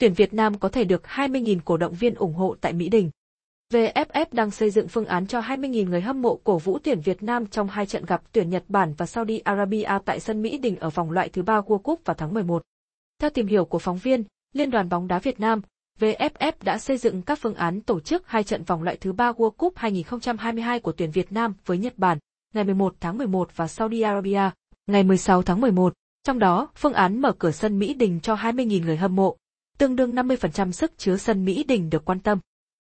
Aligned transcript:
tuyển 0.00 0.14
Việt 0.14 0.34
Nam 0.34 0.58
có 0.58 0.68
thể 0.68 0.84
được 0.84 1.02
20.000 1.04 1.58
cổ 1.64 1.76
động 1.76 1.94
viên 1.94 2.14
ủng 2.14 2.34
hộ 2.34 2.56
tại 2.60 2.72
Mỹ 2.72 2.88
Đình. 2.88 3.10
VFF 3.72 4.26
đang 4.32 4.50
xây 4.50 4.70
dựng 4.70 4.88
phương 4.88 5.06
án 5.06 5.26
cho 5.26 5.40
20.000 5.40 5.88
người 5.88 6.00
hâm 6.00 6.22
mộ 6.22 6.40
cổ 6.44 6.58
vũ 6.58 6.78
tuyển 6.78 7.00
Việt 7.00 7.22
Nam 7.22 7.46
trong 7.46 7.68
hai 7.68 7.86
trận 7.86 8.04
gặp 8.04 8.22
tuyển 8.32 8.50
Nhật 8.50 8.64
Bản 8.68 8.94
và 8.96 9.06
Saudi 9.06 9.38
Arabia 9.38 9.98
tại 10.04 10.20
sân 10.20 10.42
Mỹ 10.42 10.58
Đình 10.58 10.76
ở 10.76 10.90
vòng 10.90 11.10
loại 11.10 11.28
thứ 11.28 11.42
ba 11.42 11.60
World 11.60 11.78
Cup 11.78 12.00
vào 12.04 12.14
tháng 12.14 12.34
11. 12.34 12.62
Theo 13.18 13.30
tìm 13.30 13.46
hiểu 13.46 13.64
của 13.64 13.78
phóng 13.78 13.98
viên, 13.98 14.24
Liên 14.52 14.70
đoàn 14.70 14.88
bóng 14.88 15.08
đá 15.08 15.18
Việt 15.18 15.40
Nam, 15.40 15.60
VFF 16.00 16.52
đã 16.62 16.78
xây 16.78 16.98
dựng 16.98 17.22
các 17.22 17.38
phương 17.42 17.54
án 17.54 17.80
tổ 17.80 18.00
chức 18.00 18.28
hai 18.28 18.44
trận 18.44 18.64
vòng 18.64 18.82
loại 18.82 18.96
thứ 18.96 19.12
ba 19.12 19.32
World 19.32 19.50
Cup 19.50 19.72
2022 19.76 20.80
của 20.80 20.92
tuyển 20.92 21.10
Việt 21.10 21.32
Nam 21.32 21.54
với 21.66 21.78
Nhật 21.78 21.94
Bản, 21.96 22.18
ngày 22.54 22.64
11 22.64 22.94
tháng 23.00 23.18
11 23.18 23.56
và 23.56 23.68
Saudi 23.68 24.00
Arabia, 24.00 24.50
ngày 24.86 25.02
16 25.02 25.42
tháng 25.42 25.60
11. 25.60 25.94
Trong 26.24 26.38
đó, 26.38 26.68
phương 26.74 26.92
án 26.92 27.20
mở 27.20 27.32
cửa 27.32 27.50
sân 27.50 27.78
Mỹ 27.78 27.94
Đình 27.94 28.20
cho 28.20 28.34
20.000 28.34 28.84
người 28.84 28.96
hâm 28.96 29.16
mộ, 29.16 29.36
tương 29.80 29.96
đương 29.96 30.12
50% 30.12 30.72
sức 30.72 30.92
chứa 30.98 31.16
sân 31.16 31.44
Mỹ 31.44 31.64
Đình 31.64 31.90
được 31.90 32.04
quan 32.04 32.20
tâm. 32.20 32.38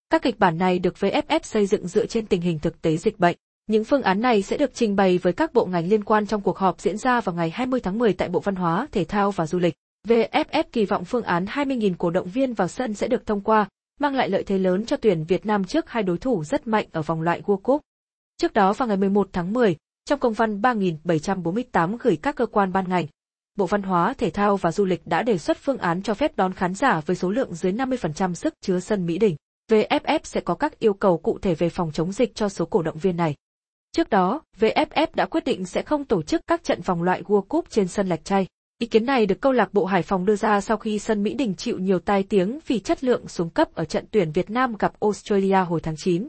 Các 0.10 0.22
kịch 0.22 0.40
bản 0.40 0.58
này 0.58 0.80
được 0.80 0.96
VFF 1.00 1.40
xây 1.44 1.66
dựng 1.66 1.88
dựa 1.88 2.06
trên 2.06 2.26
tình 2.26 2.42
hình 2.42 2.60
thực 2.60 2.82
tế 2.82 2.98
dịch 2.98 3.20
bệnh. 3.20 3.38
Những 3.68 3.84
phương 3.84 4.02
án 4.02 4.22
này 4.22 4.42
sẽ 4.42 4.58
được 4.58 4.74
trình 4.74 4.96
bày 4.96 5.18
với 5.18 5.34
các 5.34 5.54
bộ 5.54 5.66
ngành 5.66 5.88
liên 5.88 6.04
quan 6.04 6.28
trong 6.28 6.42
cuộc 6.42 6.58
họp 6.58 6.82
diễn 6.82 6.98
ra 6.98 7.22
vào 7.22 7.36
ngày 7.36 7.50
20 7.50 7.80
tháng 7.80 8.00
10 8.00 8.14
tại 8.14 8.30
Bộ 8.30 8.40
Văn 8.40 8.56
hóa, 8.56 8.88
Thể 8.92 9.04
thao 9.04 9.32
và 9.32 9.48
Du 9.48 9.60
lịch. 9.60 9.74
VFF 10.08 10.64
kỳ 10.72 10.86
vọng 10.86 11.06
phương 11.06 11.24
án 11.24 11.46
20.000 11.46 11.94
cổ 11.98 12.10
động 12.10 12.30
viên 12.30 12.54
vào 12.54 12.68
sân 12.68 12.94
sẽ 12.94 13.08
được 13.08 13.26
thông 13.26 13.42
qua, 13.42 13.68
mang 14.00 14.16
lại 14.16 14.30
lợi 14.30 14.44
thế 14.44 14.58
lớn 14.58 14.86
cho 14.86 14.98
tuyển 14.98 15.26
Việt 15.28 15.46
Nam 15.46 15.64
trước 15.64 15.90
hai 15.90 16.04
đối 16.04 16.18
thủ 16.18 16.44
rất 16.44 16.68
mạnh 16.68 16.88
ở 16.92 17.02
vòng 17.02 17.22
loại 17.22 17.42
World 17.42 17.58
Cup. 17.58 17.82
Trước 18.38 18.54
đó 18.54 18.74
vào 18.74 18.88
ngày 18.88 18.98
11 18.98 19.30
tháng 19.34 19.54
10, 19.54 19.76
trong 20.06 20.20
công 20.20 20.34
văn 20.34 20.62
3748 20.62 21.98
gửi 21.98 22.18
các 22.22 22.36
cơ 22.36 22.46
quan 22.46 22.74
ban 22.74 22.90
ngành, 22.90 23.06
Bộ 23.56 23.66
Văn 23.66 23.82
hóa, 23.82 24.14
Thể 24.18 24.30
thao 24.30 24.58
và 24.58 24.72
Du 24.72 24.86
lịch 24.86 25.08
đã 25.08 25.24
đề 25.24 25.38
xuất 25.38 25.58
phương 25.58 25.78
án 25.78 26.02
cho 26.02 26.14
phép 26.14 26.38
đón 26.38 26.54
khán 26.54 26.74
giả 26.74 27.02
với 27.06 27.16
số 27.16 27.30
lượng 27.30 27.54
dưới 27.54 27.72
50% 27.72 28.34
sức 28.34 28.54
chứa 28.62 28.80
sân 28.80 29.06
Mỹ 29.06 29.18
Đình. 29.18 29.36
VFF 29.72 30.20
sẽ 30.24 30.42
có 30.42 30.56
các 30.56 30.80
yêu 30.80 30.94
cầu 30.94 31.18
cụ 31.18 31.40
thể 31.42 31.56
về 31.56 31.70
phòng 31.70 31.92
chống 31.92 32.12
dịch 32.12 32.36
cho 32.36 32.50
số 32.50 32.66
cổ 32.66 32.82
động 32.82 32.98
viên 32.98 33.18
này. 33.18 33.36
Trước 33.92 34.10
đó, 34.10 34.42
VFF 34.60 35.08
đã 35.16 35.26
quyết 35.26 35.44
định 35.44 35.66
sẽ 35.66 35.82
không 35.82 36.06
tổ 36.06 36.22
chức 36.22 36.42
các 36.48 36.64
trận 36.64 36.82
vòng 36.82 37.04
loại 37.04 37.24
World 37.24 37.42
Cup 37.42 37.70
trên 37.70 37.88
sân 37.88 38.08
Lạch 38.08 38.26
Tray. 38.26 38.48
Ý 38.80 38.88
kiến 38.88 39.06
này 39.06 39.26
được 39.26 39.42
câu 39.42 39.52
lạc 39.52 39.74
bộ 39.74 39.86
Hải 39.86 40.02
Phòng 40.02 40.26
đưa 40.26 40.36
ra 40.36 40.62
sau 40.62 40.78
khi 40.78 41.00
sân 41.00 41.24
Mỹ 41.24 41.34
Đình 41.34 41.56
chịu 41.56 41.80
nhiều 41.80 42.00
tai 42.00 42.24
tiếng 42.24 42.60
vì 42.68 42.80
chất 42.80 43.04
lượng 43.04 43.28
xuống 43.28 43.50
cấp 43.50 43.76
ở 43.76 43.86
trận 43.86 44.06
tuyển 44.12 44.32
Việt 44.32 44.50
Nam 44.50 44.76
gặp 44.80 44.94
Australia 45.00 45.58
hồi 45.58 45.80
tháng 45.82 45.96
9. 45.98 46.28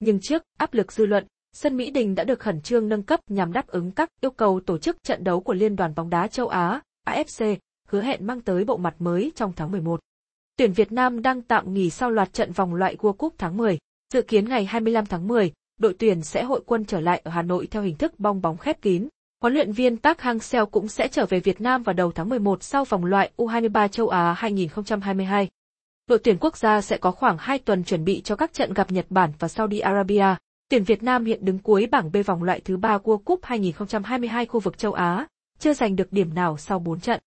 Nhưng 0.00 0.18
trước 0.22 0.42
áp 0.58 0.74
lực 0.74 0.92
dư 0.92 1.06
luận, 1.06 1.26
sân 1.54 1.76
Mỹ 1.76 1.90
Đình 1.90 2.14
đã 2.14 2.24
được 2.24 2.40
khẩn 2.40 2.60
trương 2.60 2.88
nâng 2.88 3.02
cấp 3.02 3.20
nhằm 3.28 3.52
đáp 3.52 3.66
ứng 3.66 3.90
các 3.90 4.08
yêu 4.20 4.30
cầu 4.30 4.60
tổ 4.60 4.78
chức 4.78 5.02
trận 5.02 5.24
đấu 5.24 5.40
của 5.40 5.54
Liên 5.54 5.76
đoàn 5.76 5.94
bóng 5.96 6.10
đá 6.10 6.26
châu 6.26 6.48
Á, 6.48 6.80
AFC, 7.06 7.56
hứa 7.88 8.02
hẹn 8.02 8.26
mang 8.26 8.40
tới 8.40 8.64
bộ 8.64 8.76
mặt 8.76 8.94
mới 8.98 9.32
trong 9.34 9.52
tháng 9.56 9.70
11. 9.70 10.00
Tuyển 10.56 10.72
Việt 10.72 10.92
Nam 10.92 11.22
đang 11.22 11.42
tạm 11.42 11.74
nghỉ 11.74 11.90
sau 11.90 12.10
loạt 12.10 12.32
trận 12.32 12.52
vòng 12.52 12.74
loại 12.74 12.96
World 12.96 13.12
Cup 13.12 13.34
tháng 13.38 13.56
10. 13.56 13.78
Dự 14.12 14.22
kiến 14.22 14.48
ngày 14.48 14.64
25 14.64 15.06
tháng 15.06 15.28
10, 15.28 15.52
đội 15.80 15.94
tuyển 15.98 16.22
sẽ 16.22 16.42
hội 16.42 16.62
quân 16.66 16.84
trở 16.84 17.00
lại 17.00 17.20
ở 17.24 17.30
Hà 17.30 17.42
Nội 17.42 17.66
theo 17.70 17.82
hình 17.82 17.96
thức 17.96 18.20
bong 18.20 18.42
bóng 18.42 18.56
khép 18.56 18.82
kín. 18.82 19.08
Huấn 19.40 19.54
luyện 19.54 19.72
viên 19.72 19.96
Park 19.96 20.18
Hang-seo 20.18 20.66
cũng 20.66 20.88
sẽ 20.88 21.08
trở 21.08 21.26
về 21.26 21.40
Việt 21.40 21.60
Nam 21.60 21.82
vào 21.82 21.92
đầu 21.92 22.12
tháng 22.12 22.28
11 22.28 22.62
sau 22.62 22.84
vòng 22.84 23.04
loại 23.04 23.30
U23 23.36 23.88
châu 23.88 24.08
Á 24.08 24.32
2022. 24.32 25.48
Đội 26.06 26.18
tuyển 26.18 26.36
quốc 26.40 26.56
gia 26.56 26.80
sẽ 26.80 26.96
có 26.96 27.10
khoảng 27.10 27.36
2 27.38 27.58
tuần 27.58 27.84
chuẩn 27.84 28.04
bị 28.04 28.20
cho 28.20 28.36
các 28.36 28.52
trận 28.52 28.74
gặp 28.74 28.92
Nhật 28.92 29.06
Bản 29.10 29.32
và 29.38 29.48
Saudi 29.48 29.78
Arabia. 29.78 30.36
Tuyển 30.74 30.84
Việt 30.84 31.02
Nam 31.02 31.24
hiện 31.24 31.44
đứng 31.44 31.58
cuối 31.58 31.86
bảng 31.90 32.12
B 32.12 32.16
vòng 32.26 32.42
loại 32.42 32.60
thứ 32.60 32.76
3 32.76 32.98
World 32.98 33.18
Cup 33.18 33.40
2022 33.42 34.46
khu 34.46 34.60
vực 34.60 34.78
châu 34.78 34.92
Á, 34.92 35.26
chưa 35.58 35.74
giành 35.74 35.96
được 35.96 36.12
điểm 36.12 36.34
nào 36.34 36.56
sau 36.56 36.78
4 36.78 37.00
trận. 37.00 37.20